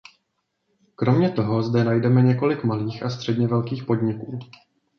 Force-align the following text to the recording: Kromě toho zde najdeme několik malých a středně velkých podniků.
Kromě 0.95 1.29
toho 1.29 1.63
zde 1.63 1.83
najdeme 1.83 2.21
několik 2.21 2.63
malých 2.63 3.03
a 3.03 3.09
středně 3.09 3.47
velkých 3.47 3.83
podniků. 3.83 4.39